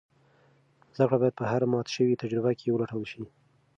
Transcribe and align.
زده 0.95 1.05
کړه 1.09 1.17
باید 1.21 1.35
په 1.39 1.45
هره 1.51 1.67
ماته 1.73 1.91
شوې 1.95 2.19
تجربه 2.21 2.51
کې 2.59 2.73
ولټول 2.73 3.03
شي. 3.11 3.23